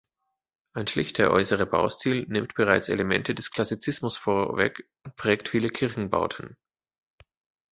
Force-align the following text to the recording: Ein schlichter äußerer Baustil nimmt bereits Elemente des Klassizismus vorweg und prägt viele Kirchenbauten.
Ein 0.73 0.87
schlichter 0.87 1.29
äußerer 1.29 1.67
Baustil 1.67 2.25
nimmt 2.27 2.55
bereits 2.55 2.89
Elemente 2.89 3.35
des 3.35 3.51
Klassizismus 3.51 4.17
vorweg 4.17 4.83
und 5.03 5.15
prägt 5.15 5.47
viele 5.47 5.69
Kirchenbauten. 5.69 6.57